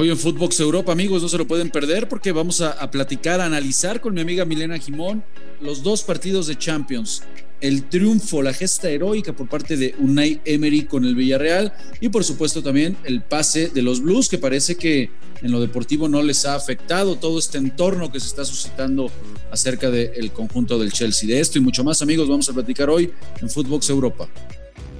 Hoy 0.00 0.10
en 0.10 0.16
Footbox 0.16 0.60
Europa, 0.60 0.92
amigos, 0.92 1.22
no 1.22 1.28
se 1.28 1.36
lo 1.38 1.48
pueden 1.48 1.70
perder 1.70 2.08
porque 2.08 2.30
vamos 2.30 2.60
a, 2.60 2.88
platicar, 2.88 3.40
a 3.40 3.46
analizar 3.46 4.00
con 4.00 4.14
mi 4.14 4.20
amiga 4.20 4.44
Milena 4.44 4.78
Jimón 4.78 5.24
los 5.60 5.82
dos 5.82 6.04
partidos 6.04 6.46
de 6.46 6.56
Champions. 6.56 7.24
El 7.60 7.88
triunfo, 7.88 8.40
la 8.40 8.52
gesta 8.52 8.88
heroica 8.90 9.32
por 9.32 9.48
parte 9.48 9.76
de 9.76 9.96
Unai 9.98 10.40
Emery 10.44 10.84
con 10.84 11.04
el 11.04 11.16
Villarreal 11.16 11.74
y 12.00 12.10
por 12.10 12.22
supuesto 12.22 12.62
también 12.62 12.96
el 13.02 13.22
pase 13.22 13.70
de 13.70 13.82
los 13.82 14.00
Blues 14.00 14.28
que 14.28 14.38
parece 14.38 14.76
que 14.76 15.10
en 15.42 15.50
lo 15.50 15.60
deportivo 15.60 16.08
no 16.08 16.22
les 16.22 16.46
ha 16.46 16.54
afectado 16.54 17.16
todo 17.16 17.40
este 17.40 17.58
entorno 17.58 18.12
que 18.12 18.20
se 18.20 18.28
está 18.28 18.44
suscitando 18.44 19.10
acerca 19.50 19.90
del 19.90 20.30
conjunto 20.30 20.78
del 20.78 20.92
Chelsea. 20.92 21.28
De 21.28 21.40
esto 21.40 21.58
y 21.58 21.60
mucho 21.60 21.82
más 21.82 22.02
amigos 22.02 22.28
vamos 22.28 22.48
a 22.48 22.52
platicar 22.52 22.88
hoy 22.88 23.12
en 23.42 23.50
Footbox 23.50 23.90
Europa. 23.90 24.28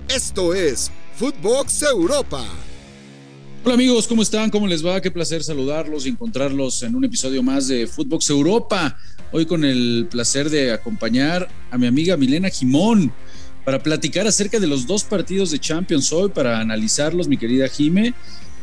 Esto 0.08 0.54
es 0.54 0.90
Footbox 1.14 1.82
Europa 1.84 2.44
Hola 3.68 3.74
amigos, 3.74 4.08
¿cómo 4.08 4.22
están? 4.22 4.48
¿Cómo 4.48 4.66
les 4.66 4.82
va? 4.82 4.98
Qué 5.02 5.10
placer 5.10 5.44
saludarlos 5.44 6.06
y 6.06 6.08
encontrarlos 6.08 6.82
en 6.84 6.94
un 6.96 7.04
episodio 7.04 7.42
más 7.42 7.68
de 7.68 7.86
Footbox 7.86 8.30
Europa. 8.30 8.96
Hoy 9.30 9.44
con 9.44 9.62
el 9.62 10.08
placer 10.10 10.48
de 10.48 10.72
acompañar 10.72 11.46
a 11.70 11.76
mi 11.76 11.86
amiga 11.86 12.16
Milena 12.16 12.48
Jimón 12.48 13.12
para 13.66 13.82
platicar 13.82 14.26
acerca 14.26 14.58
de 14.58 14.66
los 14.66 14.86
dos 14.86 15.04
partidos 15.04 15.50
de 15.50 15.58
Champions 15.58 16.10
hoy, 16.14 16.30
para 16.30 16.60
analizarlos, 16.60 17.28
mi 17.28 17.36
querida 17.36 17.68
Jime. 17.68 18.14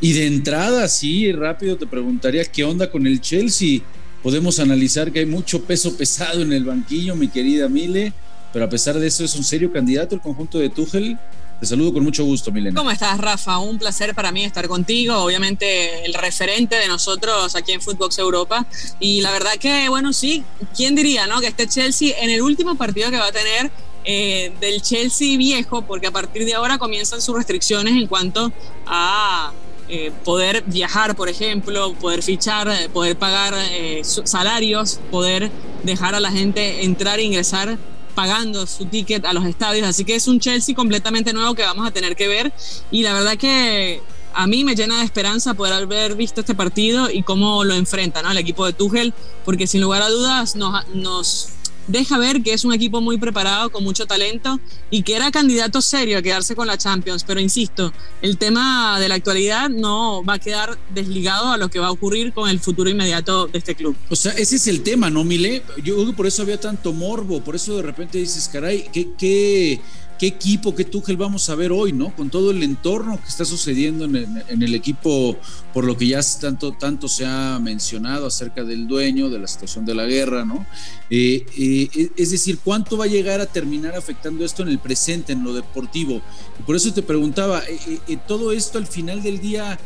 Y 0.02 0.14
de 0.14 0.26
entrada, 0.26 0.88
sí, 0.88 1.32
rápido 1.32 1.78
te 1.78 1.86
preguntaría 1.86 2.44
qué 2.44 2.64
onda 2.64 2.90
con 2.90 3.06
el 3.06 3.22
Chelsea. 3.22 3.82
Podemos 4.24 4.58
analizar 4.58 5.12
que 5.12 5.20
hay 5.20 5.28
mucho 5.28 5.66
peso 5.66 5.96
pesado 5.96 6.42
en 6.42 6.52
el 6.52 6.64
banquillo, 6.64 7.16
mi 7.16 7.28
querida 7.28 7.70
Mile, 7.70 8.12
pero 8.52 8.66
a 8.66 8.70
pesar 8.70 8.98
de 8.98 9.06
eso 9.06 9.24
es 9.24 9.36
un 9.36 9.44
serio 9.44 9.72
candidato 9.72 10.16
el 10.16 10.22
conjunto 10.22 10.58
de 10.58 10.72
Tuchel 10.72 11.16
te 11.60 11.66
saludo 11.66 11.94
con 11.94 12.04
mucho 12.04 12.24
gusto, 12.26 12.52
Milena. 12.52 12.78
¿Cómo 12.78 12.92
estás, 12.92 13.18
Rafa? 13.18 13.58
Un 13.60 13.78
placer 13.78 14.14
para 14.14 14.32
mí 14.32 14.44
estar 14.44 14.68
contigo. 14.68 15.16
Obviamente, 15.16 16.06
el 16.06 16.14
referente 16.14 16.76
de 16.76 16.88
nosotros 16.88 17.56
aquí 17.56 17.72
en 17.72 17.82
Footbox 17.82 18.20
Europa. 18.20 18.66
Y 19.00 19.22
la 19.22 19.32
verdad 19.32 19.54
que, 19.60 19.88
bueno, 19.90 20.14
sí, 20.14 20.44
¿quién 20.76 20.96
diría, 20.96 21.28
no? 21.28 21.40
Que 21.40 21.48
este 21.48 21.68
Chelsea 21.68 22.14
en 22.20 22.30
el 22.30 22.42
último 22.42 22.76
partido 22.76 23.10
que 23.10 23.18
va 23.18 23.28
a 23.28 23.32
tener 23.32 23.72
eh, 24.04 24.52
del 24.60 24.82
Chelsea 24.82 25.38
viejo, 25.38 25.82
porque 25.82 26.08
a 26.08 26.12
partir 26.12 26.46
de 26.46 26.54
ahora 26.54 26.78
comienzan 26.78 27.22
sus 27.22 27.36
restricciones 27.36 27.96
en 27.96 28.08
cuanto 28.08 28.52
a 28.86 29.52
eh, 29.88 30.12
poder 30.24 30.64
viajar, 30.68 31.16
por 31.16 31.30
ejemplo, 31.30 31.94
poder 31.94 32.22
fichar, 32.22 32.68
eh, 32.68 32.90
poder 32.90 33.18
pagar 33.18 33.56
salarios, 34.04 35.00
poder 35.10 35.50
dejar 35.84 36.16
a 36.16 36.20
la 36.20 36.32
gente 36.32 36.84
entrar 36.84 37.20
e 37.20 37.24
ingresar 37.24 37.78
pagando 38.16 38.66
su 38.66 38.86
ticket 38.86 39.26
a 39.26 39.34
los 39.34 39.46
estadios. 39.46 39.88
Así 39.88 40.06
que 40.06 40.16
es 40.16 40.28
un 40.28 40.40
Chelsea 40.40 40.74
completamente 40.74 41.34
nuevo 41.34 41.54
que 41.54 41.64
vamos 41.64 41.88
a 41.88 41.92
tener 41.92 42.16
que 42.16 42.28
ver. 42.28 42.52
Y 42.90 43.04
la 43.04 43.14
verdad 43.14 43.38
que 43.38 44.02
a 44.34 44.48
mí 44.48 44.64
me 44.64 44.76
llena 44.76 44.98
de 45.00 45.06
esperanza 45.06 45.54
poder 45.54 45.74
haber 45.74 46.16
visto 46.16 46.42
este 46.42 46.56
partido 46.56 47.10
y 47.10 47.24
cómo 47.24 47.64
lo 47.64 47.74
enfrenta 47.74 48.22
¿no? 48.22 48.32
el 48.32 48.38
equipo 48.38 48.66
de 48.66 48.74
Tuchel, 48.74 49.14
porque 49.46 49.68
sin 49.68 49.82
lugar 49.82 50.02
a 50.02 50.10
dudas 50.10 50.56
nos, 50.56 50.88
nos 50.90 51.50
deja 51.88 52.18
ver 52.18 52.42
que 52.44 52.54
es 52.54 52.66
un 52.66 52.74
equipo 52.74 53.02
muy 53.02 53.18
preparado, 53.18 53.72
con 53.72 53.84
mucho 53.84 54.06
talento 54.06 54.60
y 54.90 55.04
que 55.04 55.16
era 55.16 55.32
candidato 55.32 55.82
serio 55.82 56.18
a 56.18 56.22
quedarse 56.22 56.56
con 56.56 56.68
la 56.68 56.78
Champions. 56.78 57.24
Pero 57.24 57.40
insisto, 57.40 57.92
el 58.22 58.38
tema 58.38 59.00
de 59.00 59.10
la 59.10 59.16
actualidad 59.16 59.70
no 59.70 60.24
va 60.24 60.34
a 60.34 60.40
quedar 60.40 60.78
desligado 60.94 61.52
a 61.52 61.58
lo 61.58 61.70
que 61.70 61.80
va 61.80 61.88
a 61.88 61.92
ocurrir 61.92 62.34
con 62.34 62.50
el 62.50 62.60
futuro 62.60 62.90
inmediato 62.90 63.48
de 63.48 63.58
este 63.58 63.76
club. 63.76 63.96
O 64.10 64.16
sea, 64.16 64.32
ese 64.34 64.56
es 64.56 64.68
el 64.68 64.84
tema, 64.84 65.10
¿no, 65.10 65.24
Mile? 65.24 65.64
Yo 65.84 65.96
creo 65.96 66.08
que 66.08 66.14
por 66.14 66.28
eso 66.28 66.42
había 66.42 66.60
tanto 66.60 66.94
morbo, 66.94 67.44
por 67.44 67.56
eso 67.56 67.78
de 67.78 67.84
repente 67.84 68.18
dices, 68.18 68.50
caray, 68.52 68.90
¿qué, 68.92 69.10
qué 69.18 69.80
qué 70.18 70.28
equipo, 70.28 70.76
qué 70.76 70.86
Tuchel 70.86 71.18
vamos 71.18 71.50
a 71.50 71.56
ver 71.56 71.72
hoy, 71.72 71.92
¿no? 71.92 72.16
Con 72.16 72.30
todo 72.30 72.52
el 72.52 72.64
entorno 72.64 73.20
que 73.22 73.28
está 73.28 73.46
sucediendo 73.46 74.06
en 74.06 74.64
el, 74.64 74.76
equipo, 74.76 75.38
por 75.74 75.84
lo 75.84 75.98
que 75.98 76.08
ya 76.08 76.22
tanto, 76.40 76.72
tanto 76.72 77.08
se 77.08 77.26
ha 77.26 77.60
mencionado 77.60 78.28
acerca 78.28 78.64
del 78.64 78.88
dueño, 78.88 79.30
de 79.30 79.40
la 79.40 79.48
situación 79.48 79.86
de 79.86 79.96
la 79.96 80.06
guerra, 80.06 80.46
¿no? 80.46 80.66
Eh, 81.10 81.46
eh, 81.58 82.12
es 82.16 82.32
decir, 82.32 82.60
¿cuánto 82.64 82.98
va 82.98 83.06
a 83.06 83.08
llegar 83.08 83.42
a 83.42 83.46
terminar 83.46 83.96
afectando 83.96 84.46
esto 84.46 84.64
en 84.64 84.70
el 84.70 84.80
presente, 84.80 85.34
en 85.34 85.44
lo 85.44 85.54
deportivo? 85.54 86.22
Y 86.60 86.64
por 86.64 86.76
eso 86.76 86.94
te 86.94 87.02
preguntaba, 87.02 87.62
eh, 87.68 88.18
¿todo 88.28 88.52
esto 88.52 88.78
al 88.78 88.88
final 88.88 89.22
del 89.22 89.40
día 89.40 89.78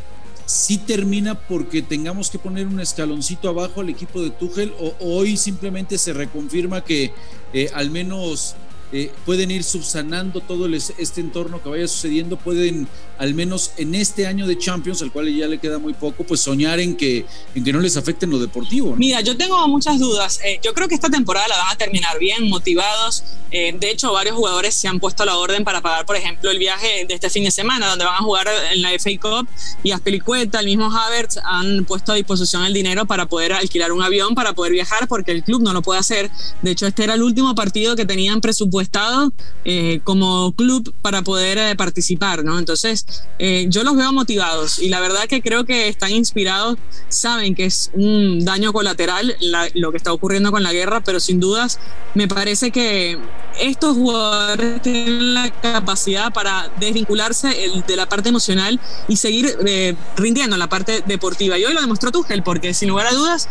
sí 0.46 0.78
termina 0.78 1.34
porque 1.34 1.82
tengamos 1.82 2.30
que 2.30 2.38
poner 2.38 2.66
un 2.66 2.80
escaloncito 2.80 3.48
abajo 3.48 3.80
al 3.80 3.88
equipo 3.88 4.20
de 4.20 4.30
Tuchel 4.30 4.72
o 4.80 4.94
hoy 5.00 5.36
simplemente 5.36 5.96
se 5.96 6.12
reconfirma 6.12 6.84
que 6.84 7.12
al 7.72 7.90
menos 7.90 8.56
eh, 8.92 9.12
pueden 9.24 9.50
ir 9.50 9.62
subsanando 9.62 10.40
todo 10.40 10.66
este 10.66 11.20
entorno 11.20 11.62
que 11.62 11.68
vaya 11.68 11.86
sucediendo, 11.86 12.36
pueden 12.36 12.88
al 13.20 13.34
menos 13.34 13.72
en 13.76 13.94
este 13.94 14.26
año 14.26 14.46
de 14.46 14.58
Champions, 14.58 15.02
al 15.02 15.12
cual 15.12 15.32
ya 15.32 15.46
le 15.46 15.58
queda 15.58 15.78
muy 15.78 15.92
poco, 15.92 16.24
pues 16.24 16.40
soñar 16.40 16.80
en 16.80 16.96
que, 16.96 17.26
en 17.54 17.62
que 17.62 17.72
no 17.72 17.80
les 17.80 17.96
afecten 17.96 18.30
lo 18.30 18.38
deportivo. 18.38 18.96
Mira, 18.96 19.20
yo 19.20 19.36
tengo 19.36 19.68
muchas 19.68 19.98
dudas. 19.98 20.40
Eh, 20.44 20.58
yo 20.64 20.74
creo 20.74 20.88
que 20.88 20.94
esta 20.94 21.08
temporada 21.08 21.46
la 21.46 21.56
van 21.58 21.72
a 21.72 21.76
terminar 21.76 22.18
bien, 22.18 22.48
motivados. 22.48 23.22
Eh, 23.52 23.74
de 23.78 23.90
hecho, 23.90 24.12
varios 24.12 24.36
jugadores 24.36 24.74
se 24.74 24.88
han 24.88 24.98
puesto 24.98 25.22
a 25.22 25.26
la 25.26 25.36
orden 25.36 25.64
para 25.64 25.80
pagar, 25.80 26.06
por 26.06 26.16
ejemplo, 26.16 26.50
el 26.50 26.58
viaje 26.58 27.04
de 27.06 27.14
este 27.14 27.30
fin 27.30 27.44
de 27.44 27.50
semana, 27.50 27.88
donde 27.88 28.04
van 28.04 28.14
a 28.14 28.24
jugar 28.24 28.48
en 28.72 28.82
la 28.82 28.90
FA 28.98 29.10
Cup 29.20 29.48
y 29.82 29.92
Aspilicueta, 29.92 30.60
el 30.60 30.66
mismo 30.66 30.90
Havertz, 30.90 31.38
han 31.44 31.84
puesto 31.84 32.12
a 32.12 32.14
disposición 32.14 32.64
el 32.64 32.72
dinero 32.72 33.06
para 33.06 33.26
poder 33.26 33.52
alquilar 33.52 33.92
un 33.92 34.02
avión, 34.02 34.34
para 34.34 34.52
poder 34.52 34.72
viajar, 34.72 35.08
porque 35.08 35.32
el 35.32 35.44
club 35.44 35.62
no 35.62 35.72
lo 35.72 35.82
puede 35.82 36.00
hacer. 36.00 36.30
De 36.62 36.72
hecho, 36.72 36.86
este 36.86 37.04
era 37.04 37.14
el 37.14 37.22
último 37.22 37.54
partido 37.54 37.96
que 37.96 38.06
tenían 38.06 38.40
presupuesto 38.40 38.80
estado 38.80 39.32
eh, 39.64 40.00
como 40.04 40.52
club 40.52 40.94
para 41.02 41.22
poder 41.22 41.58
eh, 41.58 41.76
participar, 41.76 42.44
¿no? 42.44 42.58
Entonces, 42.58 43.04
eh, 43.38 43.66
yo 43.68 43.84
los 43.84 43.96
veo 43.96 44.12
motivados 44.12 44.78
y 44.78 44.88
la 44.88 45.00
verdad 45.00 45.26
que 45.28 45.42
creo 45.42 45.64
que 45.64 45.88
están 45.88 46.10
inspirados, 46.10 46.76
saben 47.08 47.54
que 47.54 47.64
es 47.64 47.90
un 47.94 48.44
daño 48.44 48.72
colateral 48.72 49.36
lo 49.74 49.90
que 49.90 49.96
está 49.96 50.12
ocurriendo 50.12 50.50
con 50.50 50.62
la 50.62 50.72
guerra, 50.72 51.00
pero 51.00 51.20
sin 51.20 51.40
dudas 51.40 51.78
me 52.14 52.28
parece 52.28 52.70
que 52.70 53.18
estos 53.58 53.96
jugadores 53.96 54.80
tienen 54.82 55.34
la 55.34 55.50
capacidad 55.50 56.32
para 56.32 56.70
desvincularse 56.78 57.48
de 57.86 57.96
la 57.96 58.08
parte 58.08 58.28
emocional 58.28 58.80
y 59.08 59.16
seguir 59.16 59.56
rindiendo 60.16 60.54
en 60.56 60.60
la 60.60 60.68
parte 60.68 61.02
deportiva. 61.06 61.58
Y 61.58 61.64
hoy 61.64 61.74
lo 61.74 61.80
demostró 61.80 62.10
Tuchel, 62.10 62.42
porque 62.42 62.72
sin 62.74 62.88
lugar 62.88 63.08
a 63.08 63.12
dudas 63.12 63.48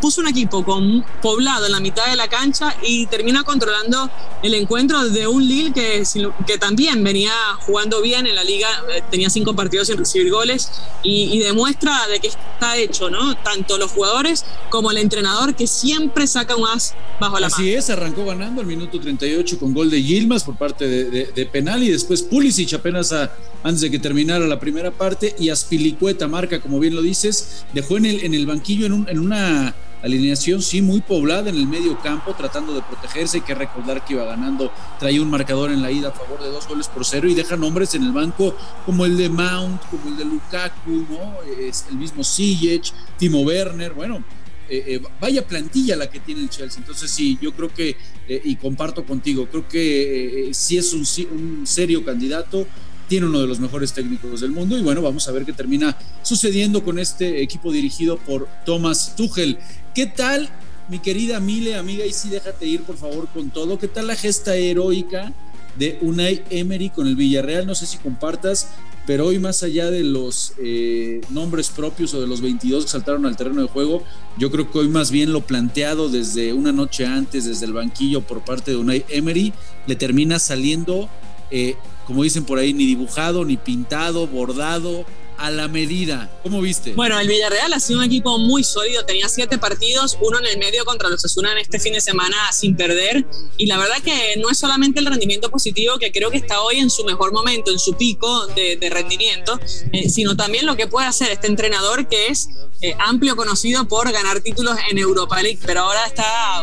puso 0.00 0.20
un 0.20 0.28
equipo 0.28 0.64
con 0.64 1.04
poblado 1.20 1.66
en 1.66 1.72
la 1.72 1.80
mitad 1.80 2.06
de 2.06 2.16
la 2.16 2.28
cancha 2.28 2.74
y 2.82 3.06
termina 3.06 3.42
controlando 3.42 4.10
el 4.42 4.54
encuentro 4.54 5.04
de 5.10 5.26
un 5.26 5.46
Lille 5.46 5.72
que, 5.72 6.02
que 6.46 6.58
también 6.58 7.02
venía 7.02 7.32
jugando 7.66 8.00
bien 8.02 8.26
en 8.26 8.34
la 8.34 8.44
liga, 8.44 8.68
eh, 8.68 8.83
tenía 9.10 9.30
cinco 9.30 9.54
partidos 9.54 9.88
sin 9.88 9.96
recibir 9.96 10.30
goles 10.30 10.70
y, 11.02 11.38
demuestra 11.38 12.06
de 12.08 12.20
que 12.20 12.28
está 12.28 12.76
hecho, 12.76 13.10
¿no? 13.10 13.36
Tanto 13.36 13.76
los 13.76 13.90
jugadores 13.90 14.44
como 14.70 14.90
el 14.90 14.98
entrenador 14.98 15.54
que 15.54 15.66
siempre 15.66 16.26
saca 16.26 16.56
un 16.56 16.66
as 16.66 16.94
bajo 17.20 17.38
la 17.38 17.48
mano. 17.48 17.54
Así 17.54 17.74
es, 17.74 17.90
arrancó 17.90 18.24
ganando 18.24 18.60
al 18.60 18.66
minuto 18.66 18.98
38 18.98 19.58
con 19.58 19.74
gol 19.74 19.90
de 19.90 20.02
Yilmaz 20.02 20.44
por 20.44 20.56
parte 20.56 20.86
de, 20.86 21.46
penal 21.46 21.82
y 21.82 21.90
después 21.90 22.22
Pulisic 22.22 22.72
apenas 22.74 23.12
antes 23.12 23.80
de 23.80 23.90
que 23.90 23.98
terminara 23.98 24.46
la 24.46 24.58
primera 24.58 24.90
parte 24.90 25.34
y 25.38 25.50
Aspilicueta 25.50 26.26
marca, 26.26 26.60
como 26.60 26.80
bien 26.80 26.94
lo 26.94 27.02
dices, 27.02 27.64
dejó 27.72 27.98
en 27.98 28.06
el, 28.06 28.24
en 28.24 28.34
el 28.34 28.46
banquillo 28.46 28.86
en, 28.86 29.06
en 29.08 29.18
una 29.18 29.74
alineación 30.04 30.60
sí 30.60 30.82
muy 30.82 31.00
poblada 31.00 31.48
en 31.50 31.56
el 31.56 31.66
medio 31.66 31.98
campo, 32.00 32.34
tratando 32.34 32.74
de 32.74 32.82
protegerse. 32.82 33.38
Hay 33.38 33.42
que 33.42 33.54
recordar 33.54 34.04
que 34.04 34.14
iba 34.14 34.24
ganando, 34.24 34.70
traía 34.98 35.22
un 35.22 35.30
marcador 35.30 35.70
en 35.72 35.82
la 35.82 35.90
ida 35.90 36.08
a 36.08 36.12
favor 36.12 36.42
de 36.42 36.50
dos 36.50 36.68
goles 36.68 36.88
por 36.88 37.04
cero 37.04 37.28
y 37.28 37.34
deja 37.34 37.56
nombres 37.56 37.94
en 37.94 38.04
el 38.04 38.12
banco 38.12 38.54
como 38.84 39.06
el 39.06 39.16
de 39.16 39.28
Mount, 39.28 39.82
como 39.90 40.08
el 40.08 40.16
de 40.16 40.24
Lukaku, 40.24 41.06
¿no? 41.08 41.34
Es 41.58 41.86
el 41.90 41.96
mismo 41.96 42.22
Ziyech, 42.22 42.92
Timo 43.18 43.40
Werner, 43.40 43.92
bueno. 43.94 44.22
Eh, 44.66 44.82
eh, 44.94 45.02
vaya 45.20 45.46
plantilla 45.46 45.94
la 45.94 46.08
que 46.08 46.20
tiene 46.20 46.40
el 46.40 46.48
Chelsea. 46.48 46.80
Entonces 46.80 47.10
sí, 47.10 47.38
yo 47.40 47.52
creo 47.52 47.72
que, 47.72 47.96
eh, 48.28 48.40
y 48.44 48.56
comparto 48.56 49.04
contigo, 49.04 49.46
creo 49.46 49.68
que 49.68 50.50
sí 50.52 50.78
es 50.78 50.92
un, 50.94 51.04
un 51.32 51.66
serio 51.66 52.04
candidato 52.04 52.66
tiene 53.08 53.26
uno 53.26 53.40
de 53.40 53.46
los 53.46 53.60
mejores 53.60 53.92
técnicos 53.92 54.40
del 54.40 54.50
mundo 54.50 54.78
y 54.78 54.82
bueno, 54.82 55.02
vamos 55.02 55.28
a 55.28 55.32
ver 55.32 55.44
qué 55.44 55.52
termina 55.52 55.96
sucediendo 56.22 56.84
con 56.84 56.98
este 56.98 57.42
equipo 57.42 57.72
dirigido 57.72 58.16
por 58.18 58.48
Thomas 58.64 59.14
Tuchel. 59.16 59.58
¿Qué 59.94 60.06
tal, 60.06 60.48
mi 60.88 60.98
querida 60.98 61.40
Mile, 61.40 61.76
amiga? 61.76 62.04
Y 62.06 62.12
sí, 62.12 62.28
déjate 62.28 62.66
ir, 62.66 62.82
por 62.82 62.96
favor, 62.96 63.28
con 63.28 63.50
todo. 63.50 63.78
¿Qué 63.78 63.88
tal 63.88 64.06
la 64.06 64.16
gesta 64.16 64.56
heroica 64.56 65.32
de 65.78 65.98
Unai 66.00 66.44
Emery 66.50 66.90
con 66.90 67.06
el 67.06 67.16
Villarreal? 67.16 67.66
No 67.66 67.74
sé 67.74 67.86
si 67.86 67.98
compartas, 67.98 68.68
pero 69.06 69.26
hoy 69.26 69.38
más 69.38 69.62
allá 69.62 69.90
de 69.90 70.02
los 70.02 70.54
eh, 70.58 71.20
nombres 71.30 71.68
propios 71.68 72.14
o 72.14 72.20
de 72.20 72.26
los 72.26 72.40
22 72.40 72.84
que 72.84 72.90
saltaron 72.90 73.26
al 73.26 73.36
terreno 73.36 73.60
de 73.60 73.68
juego, 73.68 74.02
yo 74.38 74.50
creo 74.50 74.70
que 74.70 74.78
hoy 74.78 74.88
más 74.88 75.10
bien 75.10 75.32
lo 75.32 75.42
planteado 75.42 76.08
desde 76.08 76.52
una 76.52 76.72
noche 76.72 77.06
antes, 77.06 77.44
desde 77.44 77.66
el 77.66 77.74
banquillo 77.74 78.22
por 78.22 78.44
parte 78.44 78.70
de 78.70 78.78
Unai 78.78 79.04
Emery, 79.10 79.52
le 79.86 79.96
termina 79.96 80.38
saliendo, 80.38 81.10
eh, 81.50 81.76
como 82.06 82.22
dicen 82.22 82.44
por 82.44 82.58
ahí, 82.58 82.72
ni 82.72 82.86
dibujado, 82.86 83.44
ni 83.44 83.56
pintado, 83.56 84.26
bordado, 84.26 85.04
a 85.38 85.50
la 85.50 85.68
medida. 85.68 86.30
¿Cómo 86.42 86.60
viste? 86.60 86.92
Bueno, 86.94 87.18
el 87.18 87.28
Villarreal 87.28 87.72
ha 87.72 87.80
sido 87.80 87.98
un 88.00 88.04
equipo 88.04 88.38
muy 88.38 88.64
sólido, 88.64 89.04
tenía 89.04 89.28
siete 89.28 89.58
partidos, 89.58 90.16
uno 90.20 90.38
en 90.38 90.46
el 90.46 90.58
medio 90.58 90.84
contra 90.84 91.08
los 91.08 91.24
Asuna 91.24 91.52
en 91.52 91.58
este 91.58 91.78
fin 91.80 91.92
de 91.92 92.00
semana 92.00 92.36
sin 92.52 92.76
perder. 92.76 93.24
Y 93.56 93.66
la 93.66 93.78
verdad 93.78 93.96
que 94.02 94.36
no 94.40 94.50
es 94.50 94.58
solamente 94.58 95.00
el 95.00 95.06
rendimiento 95.06 95.50
positivo, 95.50 95.98
que 95.98 96.12
creo 96.12 96.30
que 96.30 96.36
está 96.36 96.60
hoy 96.62 96.76
en 96.76 96.90
su 96.90 97.04
mejor 97.04 97.32
momento, 97.32 97.70
en 97.70 97.78
su 97.78 97.94
pico 97.94 98.46
de, 98.48 98.78
rendimiento, 98.90 99.58
eh, 99.92 100.08
sino 100.08 100.36
también 100.36 100.66
lo 100.66 100.76
que 100.76 100.86
puede 100.86 101.06
hacer 101.06 101.30
este 101.30 101.46
entrenador 101.46 102.06
que 102.06 102.28
es 102.28 102.48
eh, 102.82 102.94
amplio 102.98 103.34
conocido 103.34 103.88
por 103.88 104.12
ganar 104.12 104.40
títulos 104.40 104.76
en 104.90 104.98
Europa 104.98 105.40
League, 105.42 105.58
pero 105.64 105.80
ahora 105.80 106.04
está 106.06 106.62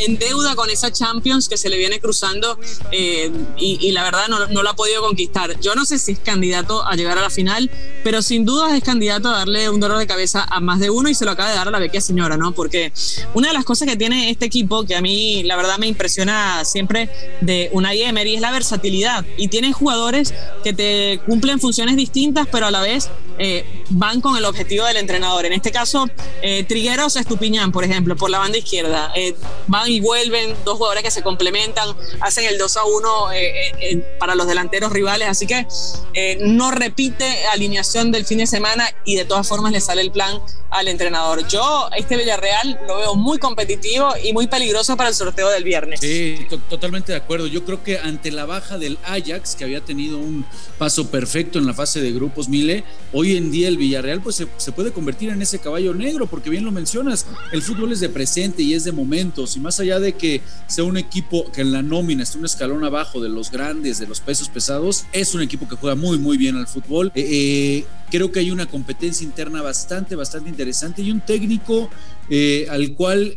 en 0.00 0.18
deuda 0.18 0.54
con 0.54 0.70
esa 0.70 0.90
Champions 0.90 1.48
que 1.48 1.58
se 1.58 1.68
le 1.68 1.76
viene 1.76 2.00
cruzando 2.00 2.58
eh, 2.90 3.30
y, 3.58 3.92
la 3.92 4.02
verdad 4.02 4.28
no, 4.28 4.46
no 4.46 4.62
la 4.62 4.70
ha 4.70 4.76
podido 4.76 5.02
conquistar. 5.02 5.60
Yo 5.60 5.74
no 5.74 5.84
sé 5.84 5.98
si 5.98 6.12
es 6.12 6.18
candidato 6.20 6.86
a 6.86 6.94
llegar 6.96 7.18
a 7.18 7.22
la 7.22 7.30
final, 7.30 7.70
pero 8.02 8.07
sin 8.22 8.44
duda 8.44 8.76
es 8.76 8.82
candidato 8.82 9.28
a 9.28 9.38
darle 9.38 9.68
un 9.68 9.80
dolor 9.80 9.98
de 9.98 10.06
cabeza 10.06 10.46
a 10.48 10.60
más 10.60 10.80
de 10.80 10.88
uno 10.88 11.08
y 11.08 11.14
se 11.14 11.24
lo 11.24 11.32
acaba 11.32 11.50
de 11.50 11.56
dar 11.56 11.68
a 11.68 11.70
la 11.70 11.78
vecchia 11.78 12.00
señora, 12.00 12.36
¿no? 12.36 12.52
Porque 12.52 12.92
una 13.34 13.48
de 13.48 13.54
las 13.54 13.64
cosas 13.64 13.86
que 13.86 13.96
tiene 13.96 14.30
este 14.30 14.46
equipo, 14.46 14.84
que 14.84 14.96
a 14.96 15.00
mí 15.00 15.42
la 15.44 15.56
verdad 15.56 15.78
me 15.78 15.86
impresiona 15.86 16.64
siempre 16.64 17.10
de 17.40 17.68
Unai 17.72 18.02
Emery, 18.02 18.36
es 18.36 18.40
la 18.40 18.50
versatilidad. 18.50 19.24
Y 19.36 19.48
tiene 19.48 19.72
jugadores 19.72 20.32
que 20.64 20.72
te 20.72 21.20
cumplen 21.26 21.60
funciones 21.60 21.96
distintas, 21.96 22.48
pero 22.50 22.66
a 22.66 22.70
la 22.70 22.80
vez 22.80 23.10
eh, 23.38 23.64
van 23.90 24.20
con 24.20 24.36
el 24.36 24.44
objetivo 24.44 24.84
del 24.84 24.96
entrenador. 24.96 25.46
En 25.46 25.52
este 25.52 25.70
caso, 25.70 26.08
eh, 26.42 26.64
Trigueros 26.64 27.16
Estupiñán, 27.16 27.72
por 27.72 27.84
ejemplo, 27.84 28.16
por 28.16 28.30
la 28.30 28.38
banda 28.38 28.58
izquierda. 28.58 29.12
Eh, 29.14 29.34
van 29.68 29.88
y 29.88 30.00
vuelven, 30.00 30.54
dos 30.64 30.76
jugadores 30.76 31.04
que 31.04 31.10
se 31.10 31.22
complementan, 31.22 31.88
hacen 32.20 32.44
el 32.46 32.58
2 32.58 32.76
a 32.76 32.84
1 32.84 33.10
para 34.18 34.34
los 34.34 34.46
delanteros 34.46 34.92
rivales. 34.92 35.28
Así 35.28 35.46
que 35.46 35.66
no 36.40 36.70
repite 36.70 37.46
alineación 37.46 37.97
del 37.98 38.24
fin 38.24 38.38
de 38.38 38.46
semana 38.46 38.84
y 39.04 39.16
de 39.16 39.24
todas 39.24 39.48
formas 39.48 39.72
le 39.72 39.80
sale 39.80 40.02
el 40.02 40.12
plan 40.12 40.40
al 40.70 40.86
entrenador. 40.86 41.46
Yo, 41.48 41.88
este 41.96 42.16
Villarreal 42.16 42.78
lo 42.86 42.98
veo 42.98 43.14
muy 43.16 43.38
competitivo 43.38 44.10
y 44.22 44.32
muy 44.32 44.46
peligroso 44.46 44.96
para 44.96 45.08
el 45.08 45.14
sorteo 45.16 45.48
del 45.48 45.64
viernes. 45.64 45.98
Sí, 45.98 46.46
totalmente 46.70 47.10
de 47.12 47.18
acuerdo. 47.18 47.48
Yo 47.48 47.64
creo 47.64 47.82
que 47.82 47.98
ante 47.98 48.30
la 48.30 48.46
baja 48.46 48.78
del 48.78 48.98
Ajax, 49.04 49.56
que 49.56 49.64
había 49.64 49.80
tenido 49.80 50.18
un 50.18 50.46
paso 50.78 51.10
perfecto 51.10 51.58
en 51.58 51.66
la 51.66 51.74
fase 51.74 52.00
de 52.00 52.12
grupos 52.12 52.48
Mile, 52.48 52.84
hoy 53.12 53.36
en 53.36 53.50
día 53.50 53.66
el 53.66 53.76
Villarreal 53.76 54.20
pues 54.20 54.36
se, 54.36 54.72
puede 54.72 54.92
convertir 54.92 55.30
en 55.30 55.42
ese 55.42 55.58
caballo 55.58 55.92
negro, 55.92 56.28
porque 56.28 56.50
bien 56.50 56.64
lo 56.64 56.70
mencionas, 56.70 57.26
el 57.50 57.62
fútbol 57.62 57.92
es 57.92 58.00
de 58.00 58.08
presente 58.08 58.62
y 58.62 58.74
es 58.74 58.84
de 58.84 58.92
momentos, 58.92 59.56
y 59.56 59.60
más 59.60 59.80
allá 59.80 59.98
de 59.98 60.12
que 60.12 60.40
sea 60.68 60.84
un 60.84 60.96
equipo 60.96 61.50
que 61.50 61.62
en 61.62 61.72
la 61.72 61.82
nómina 61.82 62.22
esté 62.22 62.38
un 62.38 62.44
escalón 62.44 62.84
abajo 62.84 63.20
de 63.20 63.28
los 63.28 63.50
grandes, 63.50 63.98
de 63.98 64.06
los 64.06 64.20
pesos 64.20 64.48
pesados, 64.48 65.06
es 65.12 65.34
un 65.34 65.42
equipo 65.42 65.68
que 65.68 65.74
juega 65.74 65.96
muy, 65.96 66.18
muy 66.18 66.36
bien 66.36 66.56
al 66.56 66.68
fútbol. 66.68 67.10
Eh, 67.14 67.26
eh, 67.30 67.86
creo 68.10 68.32
que 68.32 68.40
hay 68.40 68.50
una 68.50 68.66
competencia 68.66 69.24
interna 69.24 69.62
bastante, 69.62 70.16
bastante 70.16 70.48
interesante 70.48 71.02
y 71.02 71.10
un 71.10 71.20
técnico 71.20 71.90
eh, 72.30 72.66
al 72.70 72.94
cual 72.94 73.36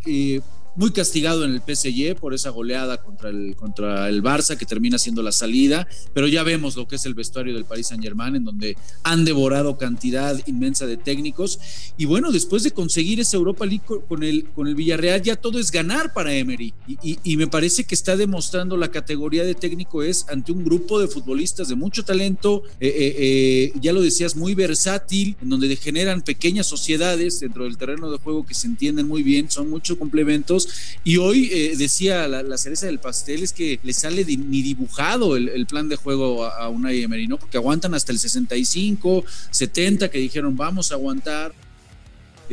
muy 0.76 0.92
castigado 0.92 1.44
en 1.44 1.52
el 1.52 1.62
PSG 1.62 2.16
por 2.20 2.34
esa 2.34 2.50
goleada 2.50 3.02
contra 3.02 3.30
el, 3.30 3.56
contra 3.56 4.08
el 4.10 4.24
Barça 4.24 4.58
que 4.58 4.66
termina 4.66 4.98
siendo 4.98 5.22
la 5.22 5.32
salida, 5.32 5.88
pero 6.14 6.28
ya 6.28 6.44
vemos 6.44 6.76
lo 6.76 6.88
que 6.88 6.96
es 6.96 7.06
el 7.06 7.14
vestuario 7.14 7.54
del 7.54 7.66
Paris 7.66 7.88
Saint 7.88 8.04
Germain 8.04 8.36
en 8.36 8.46
donde 8.46 8.78
han 9.04 9.26
devorado 9.26 9.78
cantidad 9.78 10.40
inmensa 10.48 10.86
de 10.86 10.98
técnicos. 10.98 11.60
Y 11.98 12.06
bueno, 12.06 12.32
después 12.32 12.64
de 12.64 12.72
conseguir 12.72 13.20
esa 13.20 13.38
Europa 13.38 13.66
League 13.66 13.84
con 14.08 14.24
el, 14.24 14.46
con 14.50 14.68
el 14.68 14.76
Villarreal 14.76 15.22
ya 15.22 15.36
todo 15.36 15.60
es 15.60 15.72
ganar 15.72 16.14
para 16.14 16.34
Emery. 16.34 16.74
Y, 16.88 17.38
me 17.42 17.48
parece 17.48 17.86
que 17.86 17.96
está 17.96 18.16
demostrando 18.16 18.78
la 18.78 18.92
categoría 18.92 19.44
de 19.44 19.56
técnico 19.56 20.04
es 20.04 20.28
ante 20.30 20.52
un 20.52 20.64
grupo 20.64 21.00
de 21.00 21.08
futbolistas 21.08 21.70
de 21.70 21.76
mucho 21.76 22.06
talento, 22.06 22.62
eh, 22.80 22.88
eh, 22.88 23.16
eh, 23.18 23.74
ya 23.82 23.94
lo 23.94 24.02
decías, 24.02 24.36
muy 24.36 24.54
versátil, 24.54 25.36
en 25.42 25.50
donde 25.50 25.76
generan 25.76 26.22
pequeñas 26.22 26.68
sociedades 26.68 27.40
dentro 27.40 27.64
del 27.64 27.78
terreno 27.78 28.12
de 28.12 28.20
juego 28.20 28.46
que 28.46 28.54
se 28.54 28.68
entienden 28.68 29.08
muy 29.08 29.24
bien, 29.24 29.50
son 29.50 29.70
muchos 29.70 29.98
complementos 29.98 30.61
y 31.04 31.18
hoy 31.18 31.50
eh, 31.52 31.76
decía 31.78 32.28
la, 32.28 32.58
cereza 32.58 32.86
del 32.86 33.00
pastel 33.00 33.44
es 33.44 33.54
que 33.54 33.80
le 33.84 33.94
sale 33.94 34.24
ni 34.26 34.62
dibujado 34.62 35.36
el, 35.36 35.66
plan 35.66 35.90
de 35.90 35.96
juego 35.96 36.46
a, 36.46 36.70
una 36.70 36.92
Emery, 36.92 37.28
¿no? 37.28 37.38
Porque 37.38 37.58
aguantan 37.58 37.94
hasta 37.94 38.12
el 38.12 38.20
65, 38.20 39.24
70, 39.50 40.10
que 40.10 40.20
dijeron 40.20 40.56
vamos 40.56 40.92
a 40.92 40.96
aguantar. 40.96 41.54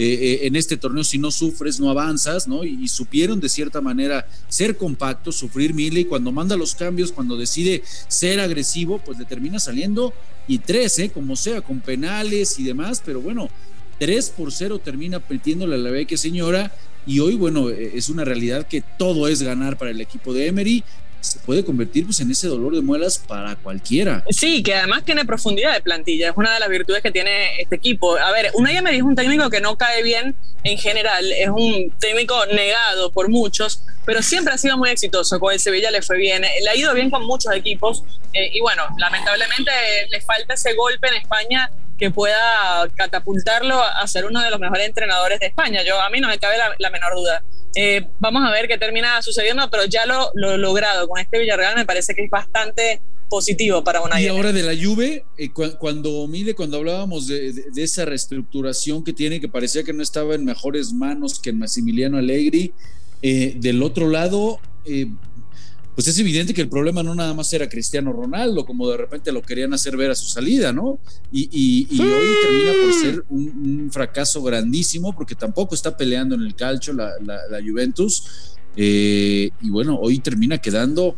Eh, 0.01 0.05
eh, 0.43 0.47
en 0.47 0.55
este 0.55 0.77
torneo 0.77 1.03
si 1.03 1.19
no 1.19 1.33
sufres 1.33 1.81
no 1.81 1.91
avanzas, 1.91 2.47
¿no? 2.47 2.63
Y, 2.63 2.87
supieron 2.87 3.41
de 3.41 3.49
cierta 3.49 3.81
manera 3.81 4.29
ser 4.49 4.77
compactos, 4.77 5.35
sufrir 5.35 5.75
mil 5.75 5.99
y 5.99 6.05
cuando 6.05 6.31
manda 6.31 6.57
los 6.57 6.77
cambios, 6.77 7.11
cuando 7.11 7.37
decide 7.37 7.83
ser 8.07 8.39
agresivo, 8.39 9.01
pues 9.05 9.19
le 9.19 9.25
termina 9.25 9.59
saliendo 9.59 10.15
y 10.47 10.59
tres, 10.59 11.01
¿eh? 11.01 11.11
Como 11.11 11.35
sea, 11.35 11.63
con 11.63 11.81
penales 11.81 12.61
y 12.61 12.63
demás, 12.63 13.03
pero 13.05 13.21
bueno, 13.21 13.51
3 13.99 14.31
por 14.31 14.53
0 14.53 14.79
termina 14.79 15.21
metiéndole 15.29 15.75
a 15.75 15.79
la 15.79 15.91
vecchia 15.91 16.17
señora 16.17 16.73
y 17.09 17.21
hoy, 17.21 17.37
bueno, 17.37 17.71
e, 17.71 17.97
es 17.97 18.11
una 18.11 18.25
realidad 18.25 18.67
que 18.67 18.83
todo 18.99 19.29
es 19.29 19.43
ganar 19.43 19.79
para 19.79 19.91
el 19.91 20.01
equipo 20.01 20.35
de 20.35 20.47
Emery. 20.47 20.85
Se 21.21 21.41
puede 21.41 21.65
convertir 21.65 22.05
pues, 22.05 22.21
en 22.21 22.31
ese 22.31 22.47
dolor 22.47 22.75
de 22.77 22.83
muelas 22.83 23.19
para 23.19 23.57
cualquiera. 23.57 24.23
Sí, 24.31 24.63
que 24.63 24.75
además 24.75 25.05
tiene 25.05 25.25
profundidad 25.25 25.73
de 25.73 25.81
plantilla. 25.81 26.29
Es 26.29 26.37
una 26.37 26.53
de 26.53 26.61
las 26.61 26.69
virtudes 26.69 27.03
que 27.03 27.11
tiene 27.11 27.61
este 27.61 27.77
equipo. 27.77 28.17
A 28.17 28.31
ver, 28.31 28.51
una 28.55 28.71
Emery 28.73 28.99
es 28.99 29.03
un 29.03 29.17
técnico 29.17 29.49
que 29.51 29.61
no 29.61 29.77
cae 29.77 30.03
bien 30.03 30.37
en 30.63 30.79
general. 30.79 31.25
Es 31.33 31.49
un 31.49 31.91
técnico 31.99 32.47
negado 32.47 33.11
por 33.11 33.31
muchos, 33.31 33.83
pero 34.05 34.23
siempre 34.23 34.55
ha 34.55 34.59
sido 34.59 34.77
muy 34.77 34.91
exitoso. 34.91 35.41
Con 35.41 35.53
el 35.53 35.59
Sevilla 35.59 35.91
le 35.91 36.03
fue 36.03 36.19
bien. 36.19 36.43
Le 36.43 36.71
ha 36.71 36.77
ido 36.77 36.95
bien 36.95 37.11
con 37.11 37.25
muchos 37.27 37.53
equipos. 37.55 38.05
Eh, 38.35 38.51
y 38.53 38.61
bueno, 38.61 38.83
lamentablemente 38.99 39.73
le 40.11 40.21
falta 40.21 40.55
ese 40.55 40.75
golpe 40.75 41.09
en 41.09 41.15
España 41.15 41.71
que 41.99 42.11
pueda 42.11 42.89
catapultarlo 42.95 43.83
a 43.83 44.07
ser 44.07 44.25
uno 44.25 44.41
de 44.41 44.51
los 44.51 44.61
mejores 44.61 44.87
entrenadores 44.87 45.41
de 45.41 45.47
España. 45.47 45.83
Yo 45.85 46.01
a 46.01 46.09
mí 46.11 46.21
no 46.21 46.29
me 46.29 46.39
cabe 46.39 46.57
la, 46.79 46.91
menor 46.91 47.15
duda. 47.15 47.43
Eh, 47.75 48.07
vamos 48.19 48.43
a 48.47 48.51
ver 48.51 48.69
qué 48.69 48.79
termina 48.79 49.21
sucediendo, 49.21 49.69
pero 49.71 49.85
ya 49.85 50.07
lo, 50.07 50.31
lo 50.35 50.57
logrado 50.57 51.09
con 51.09 51.19
este 51.21 51.39
Villarreal 51.39 51.77
me 51.77 51.85
parece 51.85 52.15
que 52.15 52.25
es 52.25 52.31
bastante 52.31 53.01
positivo 53.29 53.85
para 53.85 54.01
una 54.01 54.21
Y 54.21 54.27
ahora 54.27 54.53
de 54.53 54.63
la 54.63 54.73
Juve, 54.75 55.25
eh, 55.37 55.51
cuando 55.51 56.27
mide, 56.27 56.55
cuando 56.55 56.79
hablábamos 56.79 57.27
de, 57.27 57.53
esa 57.77 58.05
reestructuración 58.05 59.05
que 59.05 59.13
tiene, 59.13 59.41
que 59.41 59.49
parecía 59.49 59.83
que 59.85 59.93
no 59.93 60.03
estaba 60.03 60.35
en 60.35 60.45
mejores 60.45 60.93
manos 60.93 61.39
que 61.39 61.51
en 61.51 61.59
Massimiliano 61.59 62.17
Allegri, 62.19 62.73
eh, 63.23 63.55
del 63.57 63.83
otro 63.83 64.09
lado, 64.09 64.61
pues 65.99 66.07
es 66.07 66.19
evidente 66.21 66.55
que 66.55 66.61
el 66.61 66.69
problema 66.69 67.03
no 67.03 67.13
nada 67.13 67.35
más 67.35 67.53
era 67.53 67.69
Cristiano 67.69 68.13
Ronaldo, 68.13 68.65
como 68.65 68.89
de 68.89 68.97
repente 68.97 69.33
lo 69.33 69.43
querían 69.43 69.75
hacer 69.75 69.97
ver 69.97 70.13
a 70.13 70.15
su 70.15 70.29
salida, 70.29 70.73
¿no? 70.73 71.01
Y, 71.33 71.89
hoy 72.01 72.29
termina 72.41 72.73
por 72.81 72.93
ser 72.93 73.25
un, 73.29 73.91
fracaso 73.91 74.41
grandísimo 74.41 75.13
porque 75.13 75.35
tampoco 75.35 75.75
está 75.75 75.97
peleando 75.97 76.37
en 76.37 76.43
el 76.43 76.55
calcio 76.55 76.93
la, 76.93 77.11
Juventus. 77.67 78.55
Eh, 78.77 79.51
y 79.61 79.71
bueno, 79.71 79.99
hoy 80.01 80.21
termina 80.21 80.59
quedando 80.59 81.17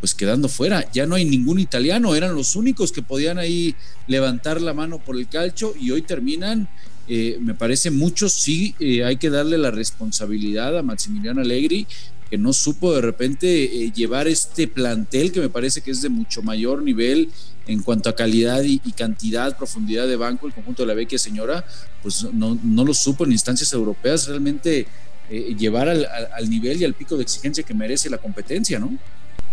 pues 0.00 0.14
quedando 0.14 0.50
fuera. 0.50 0.84
Ya 0.92 1.06
no 1.06 1.14
hay 1.14 1.24
ningún 1.24 1.58
italiano, 1.58 2.14
eran 2.14 2.34
los 2.34 2.56
únicos 2.56 2.92
que 2.92 3.00
podían 3.00 3.38
ahí 3.38 3.74
levantar 4.06 4.60
la 4.60 4.74
mano 4.74 4.98
por 4.98 5.16
el 5.16 5.30
calcio 5.30 5.72
y 5.80 5.92
hoy 5.92 6.02
terminan, 6.02 6.68
eh, 7.08 7.38
me 7.40 7.54
parece 7.54 7.90
muchos 7.90 8.34
sí 8.34 8.74
eh, 8.80 9.02
hay 9.02 9.16
que 9.16 9.30
darle 9.30 9.56
la 9.56 9.70
responsabilidad 9.70 10.76
a 10.76 10.82
Maximiliano 10.82 11.40
Allegri 11.40 11.86
que 12.30 12.38
no 12.38 12.52
supo 12.52 12.94
de 12.94 13.00
repente 13.00 13.64
eh, 13.64 13.92
llevar 13.92 14.28
este 14.28 14.68
plantel 14.68 15.32
que 15.32 15.40
me 15.40 15.48
parece 15.48 15.80
que 15.80 15.90
es 15.90 16.00
de 16.00 16.08
mucho 16.08 16.42
mayor 16.42 16.82
nivel 16.82 17.28
en 17.66 17.82
cuanto 17.82 18.08
a 18.08 18.14
calidad 18.14 18.62
y, 18.62 18.78
cantidad, 18.92 19.56
profundidad 19.56 20.06
de 20.06 20.16
banco, 20.16 20.46
el 20.46 20.54
conjunto 20.54 20.82
de 20.82 20.88
la 20.88 20.94
Vecchia 20.94 21.18
Señora, 21.18 21.64
pues 22.02 22.24
no, 22.32 22.58
no 22.62 22.84
lo 22.84 22.94
supo 22.94 23.24
en 23.24 23.32
instancias 23.32 23.72
europeas 23.72 24.26
realmente 24.26 24.86
eh, 25.28 25.54
llevar 25.58 25.88
al, 25.88 26.50
nivel 26.50 26.80
y 26.80 26.84
al 26.84 26.94
pico 26.94 27.16
de 27.16 27.22
exigencia 27.22 27.62
que 27.62 27.74
merece 27.74 28.08
la 28.08 28.18
competencia, 28.18 28.78
¿no? 28.78 28.96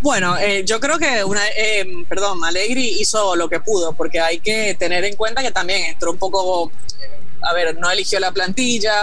Bueno, 0.02 0.38
eh, 0.38 0.64
yo 0.66 0.80
creo 0.80 1.00
que 1.00 1.24
una, 1.24 1.42
perdón, 2.08 2.44
Allegri 2.46 2.98
hizo 3.00 3.36
lo 3.36 3.50
que 3.50 3.60
pudo, 3.60 3.94
porque 3.94 4.20
hay 4.20 4.40
que 4.40 4.76
tener 4.76 5.04
en 5.04 5.16
cuenta 5.16 5.42
que 5.42 5.52
también 5.52 5.86
entró 5.86 6.12
un 6.12 6.18
poco, 6.18 6.72
a 7.42 7.54
ver, 7.54 7.78
no 7.80 7.90
eligió 7.90 8.20
la 8.20 8.32
plantilla, 8.32 8.94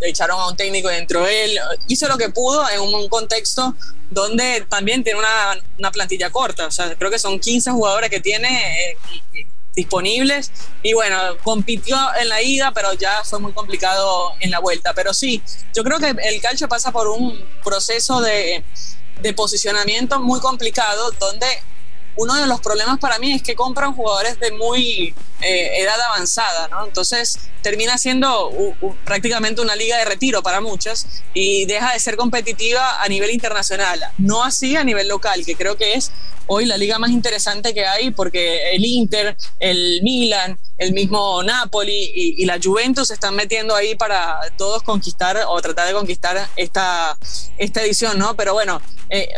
echaron 0.00 0.40
a 0.40 0.48
un 0.48 0.56
técnico 0.56 0.88
dentro 0.88 1.24
de 1.24 1.44
él, 1.44 1.58
hizo 1.88 2.08
lo 2.08 2.16
que 2.16 2.28
pudo 2.30 2.68
en 2.70 2.80
un 2.80 3.08
contexto 3.08 3.74
donde 4.10 4.66
también 4.68 5.02
tiene 5.02 5.18
una, 5.18 5.58
una 5.78 5.90
plantilla 5.90 6.30
corta, 6.30 6.66
o 6.66 6.70
sea, 6.70 6.94
creo 6.94 7.10
que 7.10 7.18
son 7.18 7.38
15 7.38 7.70
jugadores 7.70 8.10
que 8.10 8.20
tiene 8.20 8.92
eh, 9.34 9.46
disponibles. 9.74 10.52
Y 10.82 10.92
bueno, 10.92 11.16
compitió 11.42 11.96
en 12.20 12.28
la 12.28 12.42
ida, 12.42 12.72
pero 12.72 12.92
ya 12.94 13.24
fue 13.24 13.38
muy 13.40 13.52
complicado 13.52 14.32
en 14.40 14.50
la 14.50 14.60
vuelta, 14.60 14.92
pero 14.94 15.12
sí, 15.12 15.42
yo 15.74 15.82
creo 15.82 15.98
que 15.98 16.14
el 16.28 16.40
calcio 16.40 16.68
pasa 16.68 16.92
por 16.92 17.08
un 17.08 17.44
proceso 17.62 18.20
de, 18.20 18.64
de 19.20 19.32
posicionamiento 19.32 20.20
muy 20.20 20.40
complicado 20.40 21.10
donde 21.18 21.46
uno 22.16 22.34
de 22.34 22.46
los 22.46 22.60
problemas 22.60 22.98
para 22.98 23.18
mí 23.18 23.32
es 23.32 23.42
que 23.42 23.54
compran 23.54 23.94
jugadores 23.94 24.38
de 24.40 24.52
muy 24.52 25.14
eh, 25.40 25.80
edad 25.80 26.00
avanzada, 26.00 26.68
¿no? 26.68 26.84
Entonces 26.84 27.38
termina 27.62 27.98
siendo 27.98 28.52
prácticamente 29.04 29.60
una 29.60 29.74
liga 29.74 29.96
de 29.96 30.04
retiro 30.04 30.42
para 30.42 30.60
muchas 30.60 31.06
y 31.32 31.64
deja 31.66 31.92
de 31.92 31.98
ser 31.98 32.16
competitiva 32.16 33.02
a 33.02 33.08
nivel 33.08 33.30
internacional, 33.30 34.00
no 34.18 34.44
así 34.44 34.76
a 34.76 34.84
nivel 34.84 35.08
local, 35.08 35.44
que 35.44 35.56
creo 35.56 35.76
que 35.76 35.94
es 35.94 36.12
hoy 36.46 36.66
la 36.66 36.76
liga 36.76 36.98
más 36.98 37.10
interesante 37.10 37.74
que 37.74 37.86
hay 37.86 38.10
porque 38.10 38.72
el 38.72 38.84
Inter, 38.84 39.36
el 39.60 40.00
Milan, 40.02 40.58
el 40.78 40.92
mismo 40.92 41.42
Napoli 41.42 42.12
y, 42.14 42.44
la 42.44 42.58
Juventus 42.62 43.08
se 43.08 43.14
están 43.14 43.34
metiendo 43.34 43.74
ahí 43.74 43.94
para 43.94 44.38
todos 44.56 44.82
conquistar 44.82 45.38
o 45.48 45.60
tratar 45.62 45.86
de 45.86 45.94
conquistar 45.94 46.48
esta, 46.56 47.16
esta 47.58 47.82
edición, 47.82 48.18
¿no? 48.18 48.34
Pero 48.34 48.52
bueno, 48.52 48.82
eh, 49.08 49.28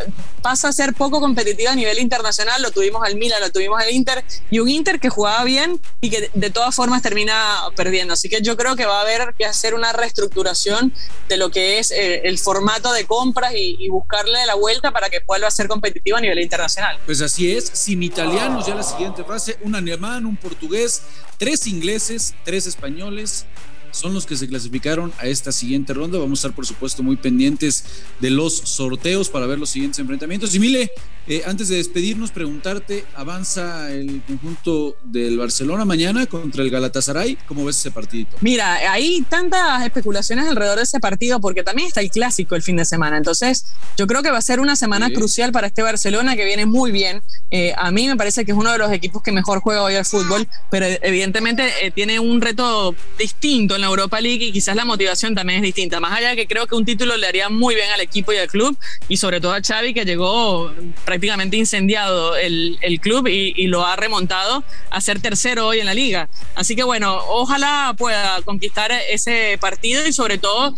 pasa 0.41 0.69
a 0.69 0.71
ser 0.71 0.93
poco 0.93 1.19
competitiva 1.19 1.71
a 1.71 1.75
nivel 1.75 1.99
internacional, 1.99 2.61
lo 2.61 2.71
tuvimos 2.71 3.03
al 3.05 3.15
Milan, 3.15 3.39
lo 3.41 3.51
tuvimos 3.51 3.81
al 3.81 3.91
Inter, 3.91 4.23
y 4.49 4.59
un 4.59 4.69
Inter 4.69 4.99
que 4.99 5.09
jugaba 5.09 5.43
bien 5.43 5.79
y 6.01 6.09
que 6.09 6.29
de 6.33 6.49
todas 6.49 6.73
formas 6.73 7.01
termina 7.01 7.35
perdiendo. 7.75 8.13
Así 8.13 8.29
que 8.29 8.41
yo 8.41 8.57
creo 8.57 8.75
que 8.75 8.85
va 8.85 8.99
a 8.99 9.01
haber 9.01 9.33
que 9.37 9.45
hacer 9.45 9.73
una 9.73 9.93
reestructuración 9.93 10.93
de 11.29 11.37
lo 11.37 11.51
que 11.51 11.79
es 11.79 11.91
eh, 11.91 12.21
el 12.23 12.39
formato 12.39 12.91
de 12.93 13.05
compras 13.05 13.53
y, 13.53 13.77
y, 13.79 13.89
buscarle 13.89 14.45
la 14.45 14.55
vuelta 14.55 14.91
para 14.91 15.09
que 15.09 15.19
vuelva 15.25 15.47
a 15.47 15.51
ser 15.51 15.67
competitivo 15.67 16.17
a 16.17 16.21
nivel 16.21 16.39
internacional. 16.39 16.96
Pues 17.05 17.21
así 17.21 17.51
es, 17.51 17.65
sin 17.65 18.03
italianos, 18.03 18.67
ya 18.67 18.75
la 18.75 18.83
siguiente 18.83 19.23
frase, 19.23 19.57
un 19.61 19.75
alemán, 19.75 20.25
un 20.25 20.35
portugués, 20.35 21.03
tres 21.37 21.67
ingleses, 21.67 22.35
tres 22.43 22.67
españoles, 22.67 23.45
son 23.91 24.13
los 24.13 24.25
que 24.25 24.35
se 24.35 24.47
clasificaron 24.47 25.13
a 25.17 25.27
esta 25.27 25.51
siguiente 25.51 25.93
ronda. 25.93 26.19
Vamos 26.19 26.39
a 26.39 26.41
estar, 26.41 26.55
por 26.55 26.65
supuesto, 26.65 27.03
muy 27.03 27.15
pendientes 27.15 27.85
de 28.19 28.29
los 28.29 28.55
sorteos 28.55 29.29
para 29.29 29.47
ver 29.47 29.57
los 29.57 29.69
siguientes 29.69 29.99
enfrentamientos. 29.99 30.53
Y 30.53 30.59
Mile, 30.59 30.91
eh, 31.29 31.43
antes 31.45 31.67
de 31.67 31.75
despedirnos, 31.75 32.31
preguntarte, 32.31 33.03
¿avanza 33.13 33.91
el 33.91 34.21
conjunto 34.25 34.95
del 35.03 35.37
Barcelona 35.37 35.83
mañana 35.83 36.25
contra 36.25 36.63
el 36.63 36.69
Galatasaray? 36.69 37.37
¿Cómo 37.47 37.65
ves 37.65 37.75
ese 37.75 37.91
partido? 37.91 38.29
Mira, 38.39 38.75
hay 38.89 39.21
tantas 39.23 39.83
especulaciones 39.83 40.47
alrededor 40.47 40.77
de 40.77 40.83
ese 40.83 41.01
partido 41.01 41.41
porque 41.41 41.63
también 41.63 41.89
está 41.89 41.99
el 41.99 42.11
clásico 42.11 42.55
el 42.55 42.61
fin 42.61 42.77
de 42.77 42.85
semana. 42.85 43.17
Entonces, 43.17 43.65
yo 43.97 44.07
creo 44.07 44.23
que 44.23 44.31
va 44.31 44.37
a 44.37 44.41
ser 44.41 44.61
una 44.61 44.77
semana 44.77 45.09
crucial 45.09 45.51
para 45.51 45.67
este 45.67 45.81
Barcelona 45.81 46.37
que 46.37 46.45
viene 46.45 46.65
muy 46.65 46.93
bien. 46.93 47.21
Eh, 47.51 47.73
a 47.77 47.91
mí 47.91 48.07
me 48.07 48.15
parece 48.15 48.45
que 48.45 48.53
es 48.53 48.57
uno 48.57 48.71
de 48.71 48.77
los 48.77 48.91
equipos 48.93 49.21
que 49.21 49.33
mejor 49.33 49.59
juega 49.59 49.83
hoy 49.83 49.95
al 49.95 50.05
fútbol, 50.05 50.47
pero 50.71 50.85
evidentemente 51.01 51.69
eh, 51.81 51.91
tiene 51.91 52.21
un 52.21 52.39
reto 52.39 52.95
distinto 53.19 53.75
en 53.75 53.81
la 53.81 53.87
Europa 53.87 54.21
League 54.21 54.45
y 54.45 54.53
quizás 54.53 54.77
la 54.77 54.85
motivación 54.85 55.35
también 55.35 55.57
es 55.57 55.63
distinta. 55.63 55.99
Más 55.99 56.17
allá 56.17 56.29
de 56.29 56.35
que 56.37 56.47
creo 56.47 56.67
que 56.67 56.75
un 56.75 56.85
título 56.85 57.17
le 57.17 57.27
haría 57.27 57.49
muy 57.49 57.75
bien 57.75 57.89
al 57.91 57.99
equipo 57.99 58.31
y 58.31 58.37
al 58.37 58.47
club 58.47 58.77
y 59.09 59.17
sobre 59.17 59.41
todo 59.41 59.51
a 59.51 59.61
Xavi 59.61 59.93
que 59.93 60.05
llegó 60.05 60.71
prácticamente 61.03 61.16
incendiado 61.53 62.35
el, 62.35 62.77
el 62.81 62.99
club 62.99 63.27
y, 63.27 63.53
y, 63.55 63.67
lo 63.67 63.85
ha 63.85 63.95
remontado 63.95 64.63
a 64.89 65.01
ser 65.01 65.19
tercero 65.19 65.67
hoy 65.67 65.79
en 65.79 65.85
la 65.85 65.93
liga. 65.93 66.29
Así 66.55 66.75
que 66.75 66.83
bueno, 66.83 67.17
ojalá 67.27 67.93
pueda 67.97 68.41
conquistar 68.43 68.91
ese 69.09 69.57
partido 69.59 70.05
y 70.07 70.13
sobre 70.13 70.37
todo 70.37 70.75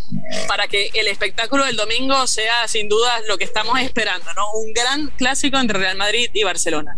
para 0.47 0.67
que 0.67 0.89
el 0.93 1.07
espectáculo 1.07 1.65
del 1.65 1.75
domingo 1.75 2.27
sea 2.27 2.67
sin 2.67 2.89
duda 2.89 3.19
lo 3.27 3.37
que 3.37 3.43
estamos 3.43 3.79
esperando, 3.79 4.25
¿no? 4.35 4.51
Un 4.53 4.73
gran 4.73 5.11
clásico 5.17 5.57
entre 5.57 5.79
Real 5.79 5.97
Madrid 5.97 6.29
y 6.33 6.43
Barcelona. 6.43 6.97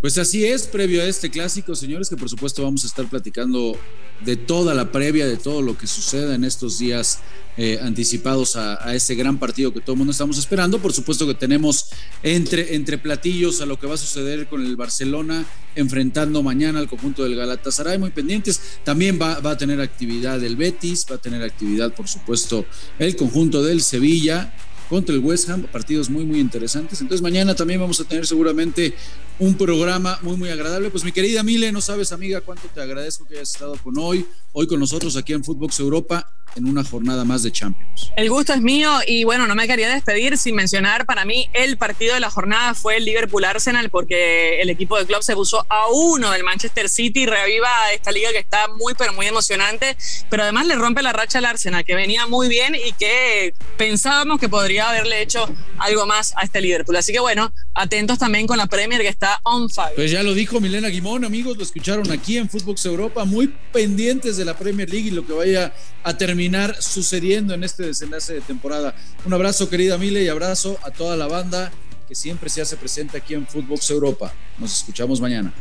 Pues 0.00 0.18
así 0.18 0.44
es, 0.44 0.66
previo 0.66 1.00
a 1.00 1.06
este 1.06 1.30
clásico, 1.30 1.74
señores, 1.74 2.10
que 2.10 2.16
por 2.16 2.28
supuesto 2.28 2.62
vamos 2.62 2.84
a 2.84 2.88
estar 2.88 3.08
platicando 3.08 3.78
de 4.24 4.36
toda 4.36 4.74
la 4.74 4.90
previa, 4.90 5.26
de 5.26 5.36
todo 5.36 5.62
lo 5.62 5.76
que 5.76 5.86
suceda 5.86 6.34
en 6.34 6.44
estos 6.44 6.78
días 6.78 7.20
eh, 7.56 7.78
anticipados 7.80 8.56
a, 8.56 8.84
a, 8.84 8.94
ese 8.96 9.14
gran 9.14 9.38
partido 9.38 9.72
que 9.72 9.80
todo 9.80 9.92
el 9.92 9.98
mundo 9.98 10.10
estamos 10.10 10.38
esperando. 10.38 10.80
Por 10.80 10.92
supuesto 10.92 11.26
que 11.26 11.34
tenemos 11.34 11.90
entre, 12.22 12.74
entre 12.74 12.98
platillos 12.98 13.60
a 13.60 13.66
lo 13.66 13.78
que 13.78 13.86
va 13.86 13.94
a 13.94 13.98
suceder 13.98 14.48
con 14.48 14.64
el 14.64 14.74
Barcelona 14.76 15.44
enfrentando 15.76 16.42
mañana 16.42 16.78
al 16.78 16.88
conjunto 16.88 17.22
del 17.22 17.36
Galatasaray, 17.36 17.98
muy 17.98 18.10
pendientes. 18.10 18.78
También 18.82 19.18
va, 19.20 19.40
va 19.40 19.52
a 19.52 19.56
tener 19.56 19.80
actividad 19.80 20.42
el 20.42 20.56
Betis, 20.56 21.06
va 21.10 21.16
a 21.16 21.18
tener 21.18 21.42
actividad, 21.42 21.94
por 21.94 22.08
supuesto, 22.08 22.66
el 22.98 23.14
conjunto 23.16 23.62
del 23.62 23.82
Sevilla 23.82 24.52
contra 24.88 25.14
el 25.14 25.20
West 25.20 25.48
Ham, 25.48 25.62
partidos 25.72 26.10
muy, 26.10 26.24
muy 26.24 26.40
interesantes. 26.40 27.00
Entonces 27.00 27.22
mañana 27.22 27.54
también 27.54 27.80
vamos 27.80 28.00
a 28.00 28.04
tener 28.04 28.26
seguramente 28.26 28.94
un 29.38 29.56
programa 29.56 30.18
muy, 30.22 30.36
muy 30.36 30.48
agradable. 30.48 30.90
Pues 30.90 31.04
mi 31.04 31.12
querida 31.12 31.42
Mile, 31.42 31.72
no 31.72 31.80
sabes, 31.80 32.12
amiga, 32.12 32.40
cuánto 32.40 32.68
te 32.68 32.80
agradezco 32.80 33.24
que 33.26 33.34
hayas 33.34 33.50
estado 33.50 33.76
con 33.82 33.98
hoy, 33.98 34.26
hoy 34.52 34.66
con 34.66 34.80
nosotros 34.80 35.16
aquí 35.16 35.32
en 35.32 35.44
Footbox 35.44 35.80
Europa 35.80 36.30
en 36.56 36.66
una 36.66 36.84
jornada 36.84 37.24
más 37.24 37.42
de 37.42 37.50
Champions. 37.50 38.12
El 38.16 38.30
gusto 38.30 38.52
es 38.52 38.60
mío 38.60 38.90
y 39.06 39.24
bueno, 39.24 39.46
no 39.46 39.54
me 39.54 39.66
quería 39.66 39.88
despedir 39.88 40.38
sin 40.38 40.54
mencionar 40.54 41.06
para 41.06 41.24
mí 41.24 41.48
el 41.52 41.76
partido 41.76 42.14
de 42.14 42.20
la 42.20 42.30
jornada 42.30 42.74
fue 42.74 42.96
el 42.96 43.04
Liverpool 43.04 43.44
Arsenal 43.44 43.90
porque 43.90 44.60
el 44.60 44.70
equipo 44.70 44.98
de 44.98 45.06
club 45.06 45.22
se 45.22 45.34
puso 45.34 45.66
a 45.68 45.88
uno 45.92 46.30
del 46.30 46.44
Manchester 46.44 46.88
City 46.88 47.22
y 47.22 47.26
reviva 47.26 47.68
esta 47.92 48.12
liga 48.12 48.30
que 48.32 48.38
está 48.38 48.68
muy 48.68 48.94
pero 48.94 49.12
muy 49.12 49.26
emocionante, 49.26 49.96
pero 50.30 50.44
además 50.44 50.66
le 50.66 50.76
rompe 50.76 51.02
la 51.02 51.12
racha 51.12 51.38
al 51.38 51.44
Arsenal 51.46 51.84
que 51.84 51.94
venía 51.94 52.26
muy 52.26 52.48
bien 52.48 52.74
y 52.74 52.92
que 52.92 53.54
pensábamos 53.76 54.38
que 54.38 54.48
podría 54.48 54.90
haberle 54.90 55.22
hecho 55.22 55.48
algo 55.78 56.06
más 56.06 56.34
a 56.36 56.42
este 56.42 56.60
Liverpool. 56.60 56.96
Así 56.96 57.12
que 57.12 57.20
bueno, 57.20 57.52
atentos 57.74 58.18
también 58.18 58.46
con 58.46 58.58
la 58.58 58.66
Premier 58.66 59.00
que 59.00 59.08
está 59.08 59.40
on 59.44 59.68
fire. 59.68 59.94
Pues 59.96 60.10
ya 60.10 60.22
lo 60.22 60.34
dijo 60.34 60.60
Milena 60.60 60.88
Guimón, 60.88 61.24
amigos, 61.24 61.56
lo 61.56 61.62
escucharon 61.62 62.10
aquí 62.10 62.38
en 62.38 62.48
Footbox 62.48 62.84
Europa, 62.86 63.24
muy 63.24 63.52
pendientes 63.72 64.36
de 64.36 64.44
la 64.44 64.56
Premier 64.56 64.88
League 64.88 65.08
y 65.08 65.10
lo 65.10 65.26
que 65.26 65.32
vaya 65.32 65.74
a 66.02 66.16
terminar 66.34 66.82
sucediendo 66.82 67.54
en 67.54 67.62
este 67.62 67.84
desenlace 67.84 68.34
de 68.34 68.40
temporada. 68.40 68.92
Un 69.24 69.32
abrazo, 69.32 69.70
querida 69.70 69.98
Mile, 69.98 70.24
y 70.24 70.26
abrazo 70.26 70.76
a 70.82 70.90
toda 70.90 71.16
la 71.16 71.28
banda 71.28 71.70
que 72.08 72.16
siempre 72.16 72.50
se 72.50 72.60
hace 72.60 72.76
presente 72.76 73.16
aquí 73.18 73.34
en 73.34 73.46
Footbox 73.46 73.88
Europa. 73.90 74.34
Nos 74.58 74.78
escuchamos 74.78 75.20
mañana. 75.20 75.54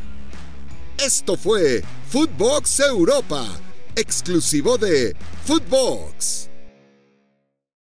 Esto 0.97 1.37
fue 1.37 1.83
Footbox 2.09 2.79
Europa, 2.79 3.47
exclusivo 3.95 4.79
de 4.79 5.15
Footbox. 5.45 6.49